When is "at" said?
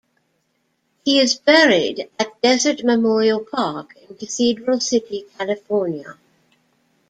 2.17-2.41